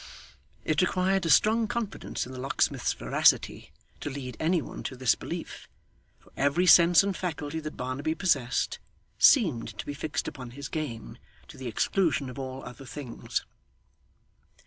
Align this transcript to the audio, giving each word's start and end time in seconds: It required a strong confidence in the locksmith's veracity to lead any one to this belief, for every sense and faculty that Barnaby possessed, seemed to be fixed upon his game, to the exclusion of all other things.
It 0.65 0.81
required 0.81 1.27
a 1.27 1.29
strong 1.29 1.67
confidence 1.67 2.25
in 2.25 2.31
the 2.31 2.39
locksmith's 2.39 2.93
veracity 2.93 3.71
to 3.99 4.09
lead 4.09 4.35
any 4.39 4.59
one 4.59 4.81
to 4.85 4.95
this 4.97 5.13
belief, 5.13 5.67
for 6.17 6.31
every 6.35 6.65
sense 6.65 7.03
and 7.03 7.15
faculty 7.15 7.59
that 7.59 7.77
Barnaby 7.77 8.15
possessed, 8.15 8.79
seemed 9.19 9.77
to 9.77 9.85
be 9.85 9.93
fixed 9.93 10.27
upon 10.27 10.49
his 10.57 10.69
game, 10.69 11.19
to 11.49 11.55
the 11.55 11.67
exclusion 11.67 12.31
of 12.31 12.39
all 12.39 12.63
other 12.65 12.87
things. 12.87 13.45